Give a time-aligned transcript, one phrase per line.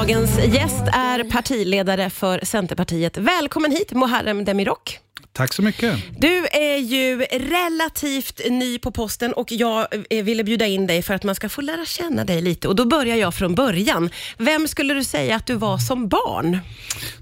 [0.00, 3.16] Dagens gäst är partiledare för Centerpartiet.
[3.18, 4.98] Välkommen hit Muharrem Demirok.
[5.32, 5.98] Tack så mycket.
[6.18, 11.14] Du är ju relativt ny på posten och jag eh, ville bjuda in dig för
[11.14, 12.68] att man ska få lära känna dig lite.
[12.68, 14.10] Och Då börjar jag från början.
[14.38, 16.58] Vem skulle du säga att du var som barn?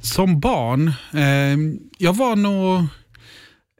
[0.02, 2.84] Som barn, eh, jag var nog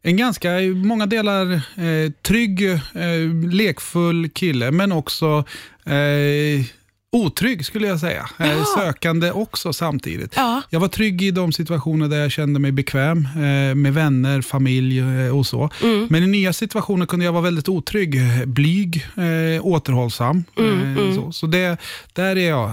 [0.03, 5.45] en ganska, i många delar, eh, trygg, eh, lekfull kille, men också
[5.87, 6.67] eh,
[7.13, 8.29] otrygg skulle jag säga.
[8.39, 8.65] Eh, Ja.
[8.77, 10.33] sökande också samtidigt.
[10.37, 10.63] Ja.
[10.71, 14.99] Jag var trygg i de situationer där jag kände mig bekväm eh, med vänner, familj
[14.99, 15.71] eh, och så.
[15.83, 16.07] Mm.
[16.11, 20.45] Men i nya situationer kunde jag vara väldigt otrygg, blyg, eh, återhållsam.
[20.59, 21.77] Mm, eh, Så, så det,
[22.13, 22.73] där är jag,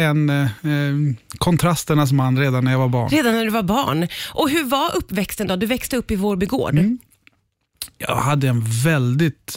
[0.00, 0.48] en
[1.38, 3.08] kontrasternas man redan när jag var barn.
[3.10, 4.08] Redan när du var barn.
[4.32, 5.56] Och Hur var uppväxten då?
[5.56, 6.70] Du växte upp i Vårby gård.
[6.72, 6.98] Mm.
[7.98, 9.56] Jag hade en väldigt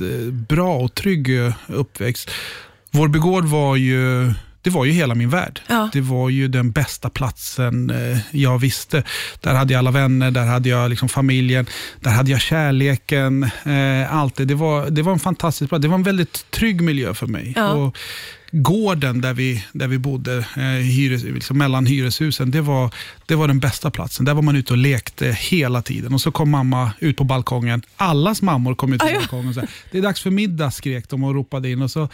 [0.49, 1.29] bra och trygg
[1.67, 2.31] uppväxt.
[2.97, 5.61] Vårby gård var ju, det var ju hela min värld.
[5.67, 5.89] Ja.
[5.93, 9.03] Det var ju den bästa platsen eh, jag visste.
[9.41, 11.65] Där hade jag alla vänner, där hade jag liksom familjen,
[11.99, 13.43] där hade jag kärleken.
[13.43, 14.45] Eh, allt det.
[14.45, 15.81] Det, var, det var en fantastisk plats.
[15.81, 17.53] Det var en väldigt trygg miljö för mig.
[17.55, 17.71] Ja.
[17.73, 17.97] Och
[18.51, 22.93] gården där vi, där vi bodde, eh, hyres, liksom mellan hyreshusen, det var,
[23.25, 24.25] det var den bästa platsen.
[24.25, 26.13] Där var man ute och lekte hela tiden.
[26.13, 27.81] Och så kom mamma ut på balkongen.
[27.97, 29.47] Allas mammor kom ut på Ah, balkongen.
[29.49, 31.81] och sa, Det är dags för middag, skrek de och ropade in.
[31.81, 32.09] Och så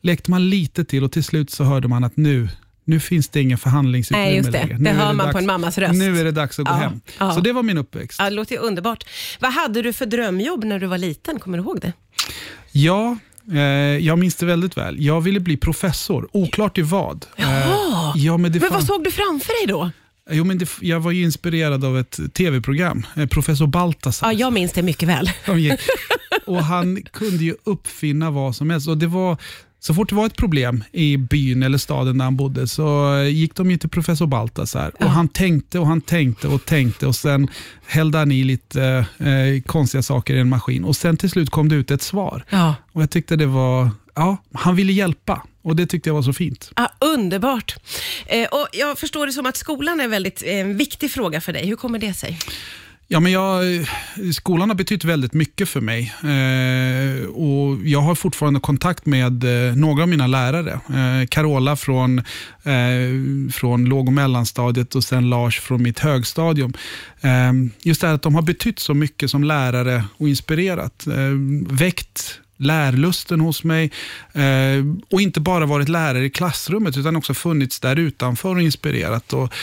[0.00, 2.48] lekte man lite till och till slut så hörde man att nu,
[2.84, 4.58] nu finns det ingen förhandlingsutrymme Nej, just det.
[4.58, 4.72] längre.
[4.74, 5.94] Det Nu är hör man dags, på en mammas röst.
[5.94, 7.00] Nu är det dags att gå Ja, hem.
[7.18, 7.32] ja.
[7.34, 8.18] Så det var min uppväxt.
[8.18, 9.04] Ja, det låter underbart.
[9.40, 11.38] Vad hade du för drömjobb när du var liten?
[11.40, 11.92] Kommer du ihåg det?
[12.72, 13.16] Ja,
[13.52, 13.58] eh,
[14.06, 15.04] jag minns det väldigt väl.
[15.04, 17.26] Jag ville bli professor, oklart i vad.
[17.36, 18.12] Eh, Jaha.
[18.16, 19.90] ja, men det Men vad såg du framför dig då?
[20.30, 24.26] Jo, men det, jag var ju inspirerad av ett tv-program, eh, Professor Baltasar.
[24.26, 25.30] Ja, jag minns det mycket väl.
[26.46, 28.88] Och han kunde ju uppfinna vad som helst.
[28.88, 29.36] Och det var,
[29.80, 33.28] så fort det var ett problem i byn eller staden där han bodde så eh,
[33.28, 34.92] gick de ju till professor Baltasar.
[35.04, 37.48] Och han tänkte och han tänkte och tänkte och sen
[37.86, 40.84] hällde han i lite eh, konstiga saker i en maskin.
[40.84, 42.44] Och sen till slut kom det ut ett svar.
[42.50, 42.74] Ja.
[42.92, 45.46] Och jag tyckte det var, ja, han ville hjälpa.
[45.62, 46.70] Och det tyckte jag var så fint.
[46.74, 47.76] Ah, underbart.
[48.26, 51.52] Eh, och jag förstår det som att skolan är en väldigt eh, viktig fråga för
[51.52, 51.66] dig.
[51.66, 52.38] Hur kommer det sig?
[53.10, 53.64] Ja, men jag,
[54.34, 56.14] skolan har betytt väldigt mycket för mig.
[56.22, 60.72] Eh, och Jag har fortfarande kontakt med eh, några av mina lärare.
[60.72, 62.18] Eh, Carola från,
[62.62, 66.72] eh, från låg och mellanstadiet och sen Lars från mitt högstadium.
[67.20, 67.52] Eh,
[67.82, 71.06] just det här att de har betytt så mycket som lärare och inspirerat.
[71.06, 71.14] Eh,
[71.68, 73.90] väckt lärlusten hos mig
[74.32, 79.32] eh, och inte bara varit lärare i klassrummet utan också funnits där utanför och inspirerat.
[79.32, 79.54] Och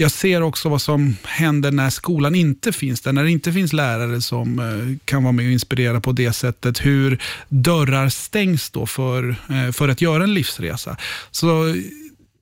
[0.00, 3.72] jag ser också vad som händer när skolan inte finns där, när det inte finns
[3.72, 6.86] lärare som eh, kan vara med och inspirera på det sättet.
[6.86, 10.96] Hur dörrar stängs då för, eh, för att göra en livsresa.
[11.30, 11.74] Så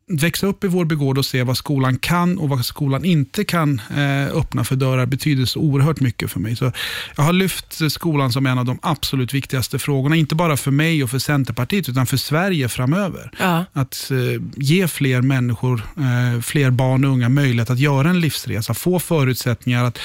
[0.08, 3.80] växa upp i Vårby gård och se vad skolan kan och vad skolan inte kan
[3.96, 6.56] eh, öppna för dörrar betyder så oerhört mycket för mig.
[6.56, 6.72] Så
[7.16, 11.04] jag har lyft skolan som en av de absolut viktigaste frågorna, inte bara för mig
[11.04, 13.30] och för Centerpartiet, utan för Sverige framöver.
[13.38, 13.64] Ja.
[13.72, 18.75] Att eh, ge fler människor, eh, fler barn och unga möjlighet att göra en livsresa,
[18.75, 19.98] få förutsättningar att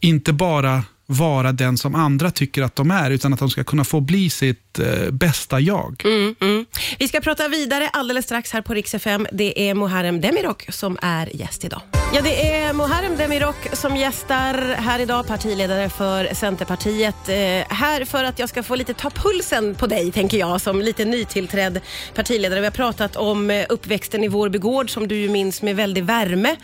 [0.00, 3.84] inte bara vara den som andra tycker att de är, utan att de ska kunna
[3.84, 6.02] få bli sitt eh, bästa jag.
[6.04, 6.66] Mm, mm.
[6.98, 9.26] Vi ska prata vidare alldeles strax här på Rix FM.
[9.32, 11.80] Det är Muharrem Demirok som är gäst idag.
[12.14, 17.28] Ja, det är Muharrem Demirok som gästar här idag, partiledare för Centerpartiet.
[17.28, 17.34] Eh,
[17.76, 21.04] här för att jag ska få lite ta pulsen på dig, tänker jag, som lite
[21.04, 21.80] nytillträdd
[22.14, 22.60] partiledare.
[22.60, 26.04] Vi har pratat om eh, uppväxten i Vårby gård som du ju minns med väldig
[26.04, 26.56] värme.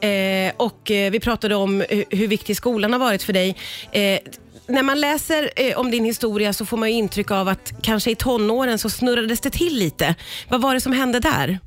[0.00, 3.56] Eh, och eh, vi pratade om eh, hur viktig skolan har varit för dig.
[3.92, 4.18] Eh,
[4.66, 8.10] när man läser eh, om din historia så får man ju intryck av att kanske
[8.10, 10.14] i tonåren så snurrades det till lite.
[10.48, 11.58] Vad var det som hände där?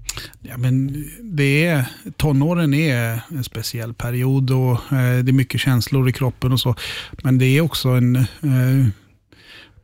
[0.41, 1.85] Ja, men det är,
[2.17, 6.75] tonåren är en speciell period och eh, det är mycket känslor i kroppen och så.
[7.23, 8.87] Men det är också en eh,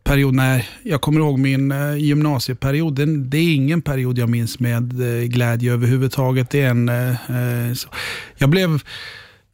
[0.03, 4.59] period när, jag kommer ihåg min eh, gymnasieperiod, den, det är ingen period jag minns
[4.59, 6.49] med eh, glädje överhuvudtaget.
[6.49, 7.89] Det är en, eh, eh så.
[8.37, 8.83] Jag blev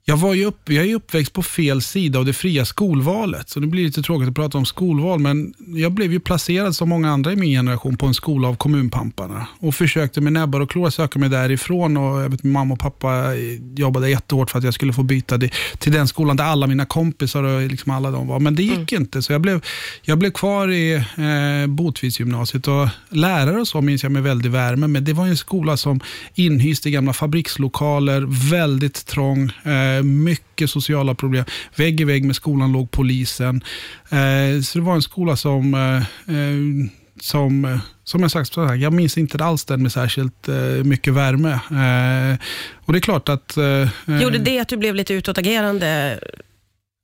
[0.09, 3.59] jag, var ju upp, jag är uppväxt på fel sida av det fria skolvalet, så
[3.59, 7.11] det blir lite tråkigt att prata om skolval, men jag blev ju placerad som många
[7.11, 10.89] andra i min generation på en skola av kommunpamparna och försökte med näbbar och klor
[10.89, 11.97] söka mig därifrån.
[11.97, 13.23] Och jag vet, min mamma och pappa
[13.75, 16.85] jobbade jättehårt för att jag skulle få byta det, till den skolan där alla mina
[16.85, 19.21] kompisar och liksom alla de var, men det gick inte.
[19.21, 19.65] Så jag blev,
[20.01, 24.87] jag blev kvar i eh, Botvidsgymnasiet och lärare och så minns jag med väldig värme,
[24.87, 25.99] men det var en skola som
[26.35, 31.45] inhyste gamla fabrikslokaler, väldigt trång, eh, mycket sociala problem.
[31.75, 33.63] Vägg i vägg med skolan låg polisen.
[34.09, 36.89] Eh, så det var en skola som eh, eh,
[37.21, 41.51] som, som jag sagt, jag minns inte alls den med särskilt eh, mycket värme.
[41.51, 42.39] Eh,
[42.85, 43.57] och det är klart att...
[43.57, 46.19] Eh, Gjorde det att du blev lite utåtagerande?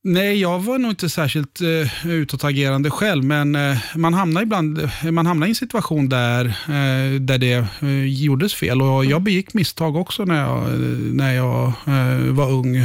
[0.07, 5.25] Nej, jag var nog inte särskilt uh, utåtagerande själv, men uh, man hamnar ibland man
[5.25, 8.81] hamnar i en situation där, uh, där det uh, gjordes fel.
[8.81, 10.79] Och Jag begick misstag också när jag,
[11.15, 11.73] när jag
[12.31, 12.75] var ung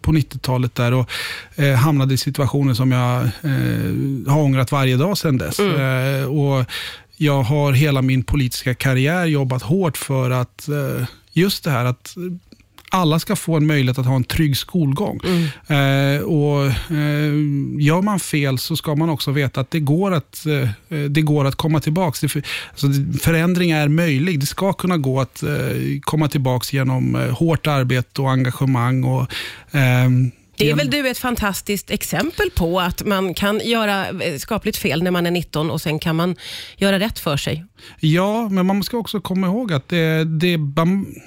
[0.00, 1.10] på 90-talet där och
[1.78, 3.28] hamnade i situationer som jag
[4.26, 5.58] har ångrat varje dag sedan dess.
[5.58, 6.30] Mm.
[6.30, 6.64] och
[7.16, 10.68] jag har hela min politiska karriär jobbat hårt för att
[11.32, 12.16] just det här att
[12.90, 15.20] alla ska få en möjlighet att ha en trygg skolgång.
[15.24, 16.16] Mm.
[16.16, 17.32] Eh, och eh,
[17.78, 21.44] Gör man fel så ska man också veta att det går att, eh, det går
[21.44, 22.26] att komma tillbaka.
[22.26, 22.86] Det, alltså,
[23.20, 24.40] förändring är möjlig.
[24.40, 25.50] Det ska kunna gå att eh,
[26.00, 29.04] komma tillbaka genom eh, hårt arbete och engagemang.
[29.04, 29.26] Och,
[29.70, 34.76] ehm, det är väl du ett fantastiskt exempel på att man kan göra eh, skapligt
[34.76, 36.36] fel när man är 19 och sen kan man
[36.76, 37.64] göra rätt för sig.
[38.00, 40.58] Ja, men man ska också komma ihåg att det, det,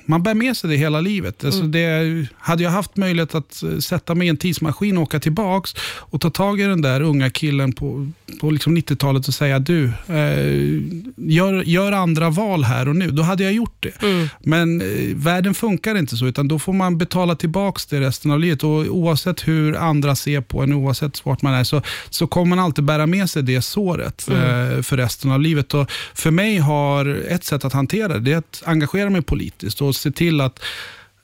[0.05, 1.43] man bär med sig det hela livet.
[1.43, 1.71] Alltså mm.
[1.71, 5.69] det, hade jag haft möjlighet att eh, sätta mig i en tidsmaskin och åka tillbaka
[5.81, 8.11] och ta tag i den där unga killen på,
[8.41, 10.81] på liksom 90-talet och säga du, eh,
[11.15, 13.11] gör, gör andra val här och nu.
[13.11, 14.01] Då hade jag gjort det.
[14.01, 14.29] Mm.
[14.39, 18.39] Men eh, världen funkar inte så, utan då får man betala tillbaka det resten av
[18.39, 18.63] livet.
[18.63, 22.65] Och oavsett hur andra ser på en, oavsett vart man är, så, så kommer man
[22.65, 24.77] alltid bära med sig det såret mm.
[24.77, 25.73] eh, för resten av livet.
[25.73, 29.81] Och för mig har ett sätt att hantera det, det är att engagera mig politiskt
[29.81, 30.59] och se till att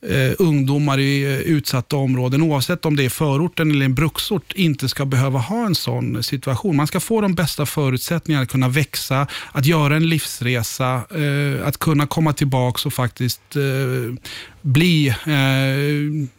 [0.10, 4.90] eh, ungdomar i eh, utsatta områden, oavsett om det är förorten eller en bruksort, inte
[4.90, 6.76] ska behöva ha en sån situation.
[6.76, 11.78] Man ska få de bästa förutsättningarna att kunna växa, att göra en livsresa, eh, att
[11.78, 13.62] kunna komma tillbaka och faktiskt eh,
[14.62, 15.16] bli eh,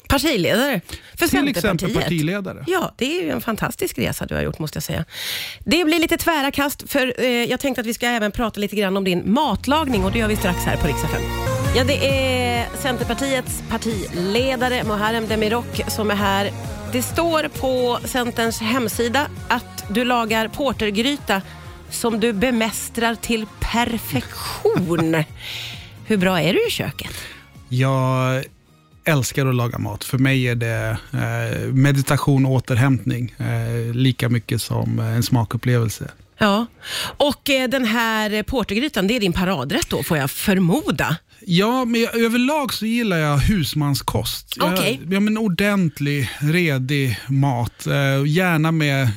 [0.08, 0.80] partiledare
[1.14, 2.64] för Till exempel partiledare.
[2.66, 5.04] Ja, det är ju en fantastisk resa du har gjort måste jag säga.
[5.64, 8.76] Det blir lite tvära kast, för eh, jag tänkte att vi ska även prata lite
[8.76, 11.65] grann om din matlagning och det gör vi strax här på Rix FM.
[11.76, 16.50] Ja, det är Centerpartiets partiledare Muharrem Demirok som är här.
[16.93, 21.43] Det står på Centerns hemsida att du lagar portergryta
[21.90, 25.25] som du bemästrar till perfektion.
[26.06, 27.11] Hur bra är du i köket?
[27.69, 28.44] Jag
[29.05, 30.05] älskar att laga mat.
[30.05, 36.11] För mig är det eh, meditation och återhämtning eh, lika mycket som en smakupplevelse.
[36.38, 36.67] Ja,
[37.17, 41.17] och eh, den här portergrytan, det är din paradrätt då, får jag förmoda?
[41.48, 44.62] Ja, men överlag så gillar jag husmanskost.
[44.62, 44.98] Okay.
[45.02, 47.87] Jag, ja, men ordentlig, redig mat.
[47.87, 49.10] Eh, gärna med, eh,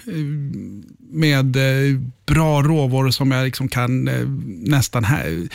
[1.12, 5.48] med eh, bra råvaror som jag liksom kan eh, nästan här,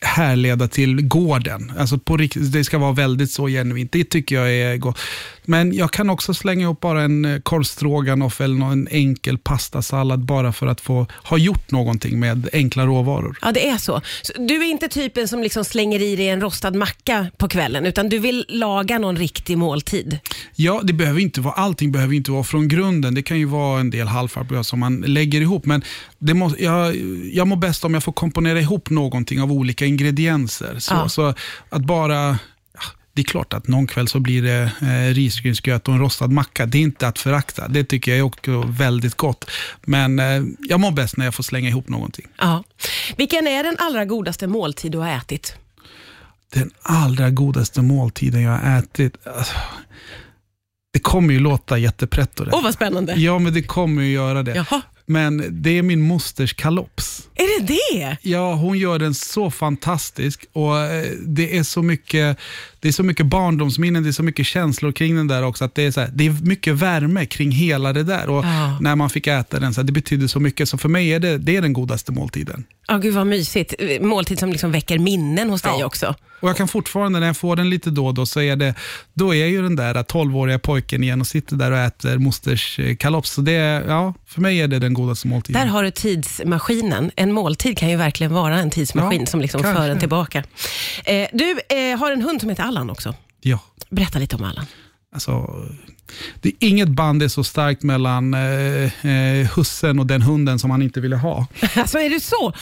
[0.00, 1.72] härleda till gården.
[1.78, 3.92] Alltså på, det ska vara väldigt så genuint.
[3.92, 4.98] Det tycker jag är gott.
[5.46, 10.24] Men jag kan också slänga ihop bara en eh, korv stroganoff eller någon enkel pastasallad
[10.24, 13.38] bara för att få ha gjort någonting med enkla råvaror.
[13.42, 14.00] Ja, det är så.
[14.22, 17.86] så du är inte typen som liksom slänger i dig en rostad macka på kvällen,
[17.86, 20.18] utan du vill laga någon riktig måltid?
[20.54, 23.14] Ja, det behöver inte vara, allting behöver inte vara från grunden.
[23.14, 25.66] Det kan ju vara en del halvfabrikat som man lägger ihop.
[25.66, 25.82] Men
[26.18, 26.96] det må, jag,
[27.32, 30.78] jag mår bäst om jag får komponera ihop någonting av olika ingredienser.
[30.78, 31.08] Så, ja.
[31.08, 31.34] så
[31.68, 32.38] att bara
[33.14, 36.66] det är klart att någon kväll så blir det eh, risgrynsgröt och en rostad macka.
[36.66, 37.68] Det är inte att förakta.
[37.68, 39.50] Det tycker jag är också väldigt gott.
[39.82, 42.26] Men eh, jag mår bäst när jag får slänga ihop någonting.
[42.38, 42.64] Ja.
[43.16, 45.56] Vilken är den allra godaste måltid du har ätit?
[46.52, 49.26] Den allra godaste måltiden jag har ätit?
[49.26, 49.54] Alltså,
[50.92, 52.44] det kommer ju låta jättepretto.
[52.52, 53.14] Åh, oh, vad spännande.
[53.14, 54.54] Ja, men det kommer ju göra det.
[54.54, 54.82] Jaha.
[55.06, 57.28] Men det är min mosters kalops.
[57.34, 58.16] Är det det?
[58.22, 62.38] Ja, hon gör den så fantastisk och eh, det är så mycket
[62.84, 65.64] det är så mycket barndomsminnen, det är så mycket känslor kring den där också.
[65.64, 68.28] Att det, är så här, det är mycket värme kring hela det där.
[68.28, 68.78] Och ja.
[68.80, 70.68] När man fick äta den, så här, det betyder så mycket.
[70.68, 72.64] Så för mig är det, det är den godaste måltiden.
[72.88, 73.74] Ja, gud vad mysigt.
[74.00, 76.14] Måltid som liksom väcker minnen hos dig också.
[76.44, 78.74] Och Jag kan fortfarande, när jag får den lite då och då, så är det,
[79.12, 82.78] då är jag ju den där 12-åriga pojken igen och sitter där och äter mosters
[82.78, 83.30] eh, kalops.
[83.30, 83.52] Så det,
[83.88, 85.60] ja, för mig är det den godaste måltiden.
[85.62, 87.10] Där har du tidsmaskinen.
[87.16, 90.44] En måltid kan ju verkligen vara en tidsmaskin ja, som liksom för en tillbaka.
[91.04, 93.14] Eh, du eh, har en hund som heter Allan också.
[93.40, 93.58] Ja.
[93.90, 94.66] Berätta lite om Allan.
[95.14, 95.62] Alltså,
[96.40, 100.70] det är inget band är så starkt mellan eh, eh, hussen och den hunden som
[100.70, 101.46] han inte ville ha.
[101.76, 102.52] Alltså är det så?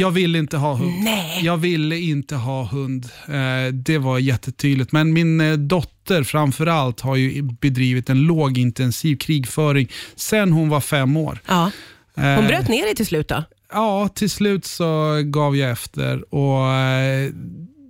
[0.00, 1.04] Jag ville inte ha hund.
[1.04, 1.40] Nej.
[1.44, 3.08] Jag ville inte ha hund.
[3.28, 4.92] Eh, det var jättetydligt.
[4.92, 11.16] Men min eh, dotter framförallt har ju bedrivit en lågintensiv krigföring sen hon var fem
[11.16, 11.40] år.
[11.46, 11.70] Ja.
[12.14, 13.44] Hon eh, bröt ner dig till slut då?
[13.72, 16.34] Ja, till slut så gav jag efter.
[16.34, 17.30] Och eh,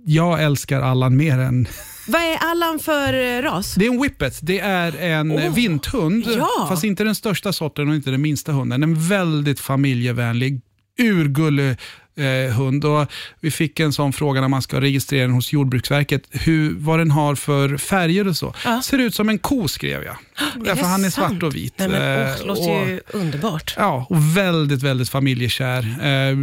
[0.05, 1.67] jag älskar Allan mer än...
[2.07, 3.75] Vad är Allan för eh, ras?
[3.75, 4.39] Det är en whippet.
[4.41, 6.65] Det är en oh, vinthund, ja.
[6.69, 8.83] fast inte den största sorten och inte den minsta hunden.
[8.83, 10.61] En väldigt familjevänlig,
[10.99, 11.77] urgullig
[12.17, 12.85] eh, hund.
[12.85, 13.07] Och
[13.39, 17.11] vi fick en sån fråga när man ska registrera den hos Jordbruksverket, hur, vad den
[17.11, 18.53] har för färger och så.
[18.65, 18.81] Ja.
[18.81, 20.15] Ser ut som en ko, skrev jag.
[20.65, 21.31] Därför han är sant?
[21.31, 21.73] svart och vit.
[21.77, 23.73] Nej, men, Eh, åh, det låter och- ju underbart.
[23.77, 25.81] Ja, och väldigt, väldigt familjekär.
[26.03, 26.37] Eh,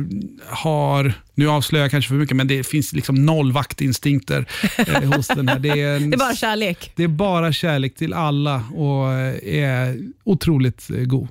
[0.48, 4.46] har, nu avslöjar jag kanske för mycket, men det finns liksom noll vaktinstinkter
[4.78, 5.58] eh, hos den här.
[5.58, 6.92] Det är, en, Det är bara kärlek.
[6.96, 11.28] det är bara kärlek till alla och eh, är otroligt eh, god.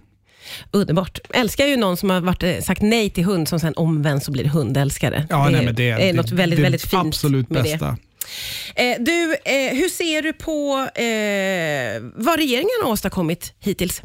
[0.71, 1.19] Underbart.
[1.33, 4.31] Älskar ju någon som har varit, eh, sagt nej till hund som sen omvänt så
[4.31, 5.27] blir hundälskare.
[5.29, 7.85] Ja, det, nej, men det, är något väldigt, det väldigt fint absolut med bästa.
[7.85, 8.91] det.
[8.91, 14.01] Eh, du, eh, hur ser du på eh, vad regeringen har åstadkommit hittills?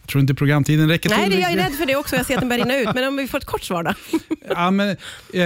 [0.00, 1.36] Jag tror inte programtiden räcker Nej, till.
[1.36, 2.16] det, jag är rädd för det också.
[2.16, 2.94] Jag ser att den börjar rinna ut.
[2.94, 3.92] Men om vi får ett kort svar då?
[4.48, 4.96] Ja, men,
[5.32, 5.42] eh,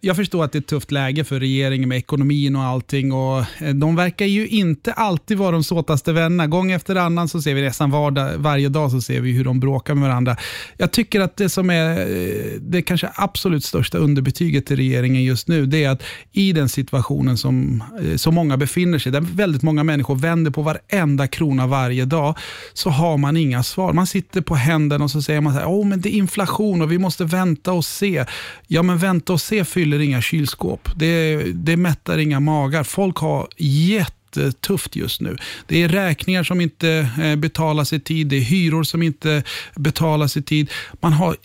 [0.00, 3.12] jag förstår att det är ett tufft läge för regeringen med ekonomin och allting.
[3.12, 6.46] Och, eh, de verkar ju inte alltid vara de såtaste vännerna.
[6.46, 9.60] Gång efter annan så ser vi nästan vardag, varje dag så ser vi hur de
[9.60, 10.36] bråkar med varandra.
[10.76, 15.48] Jag tycker att det som är eh, det kanske absolut största underbetyget till regeringen just
[15.48, 19.62] nu, det är att i den situationen som eh, så många befinner sig, där väldigt
[19.62, 22.38] många människor vänder på varenda krona varje dag,
[22.72, 23.92] så har man inga svar.
[23.92, 26.82] Man sitter på händerna och så säger man så här, oh, men det är inflation
[26.82, 28.24] och vi måste vänta och se.
[28.66, 30.88] Ja, men vänta och se fyller inga kylskåp.
[30.96, 32.84] Det, det mättar inga magar.
[32.84, 35.36] Folk har jättetufft just nu.
[35.66, 39.42] Det är räkningar som inte eh, betalas i tid, det är hyror som inte
[39.76, 40.70] betalas i tid.
[41.00, 41.36] Man har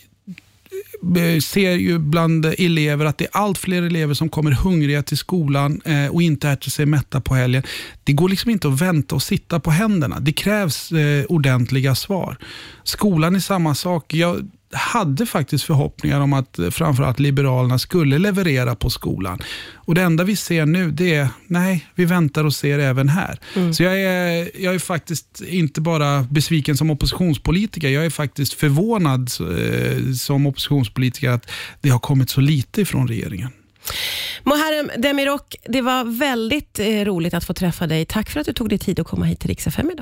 [1.16, 5.16] Eh, ser ju bland elever att det är allt fler elever som kommer hungriga till
[5.16, 7.62] skolan eh, och inte äter sig mätta på helgen.
[8.04, 10.20] Det går liksom inte att vänta och sitta på händerna.
[10.20, 12.36] Det krävs eh, ordentliga svar.
[12.84, 14.14] Skolan är samma sak.
[14.14, 19.42] Jag hade faktiskt förhoppningar om att eh, framförallt Liberalerna skulle leverera på skolan.
[19.74, 23.38] Och Det enda vi ser nu det är, nej, vi väntar och ser även här.
[23.72, 29.30] Så jag är, jag är faktiskt inte bara besviken som oppositionspolitiker, jag är faktiskt förvånad
[29.40, 33.50] eh, som oppositionspolitiker att det har kommit så lite ifrån regeringen.
[34.44, 38.04] Muharrem Demirok, det var väldigt eh, roligt att få träffa dig.
[38.04, 39.94] Tack för att du tog dig tid att komma hit till Rix FM idag.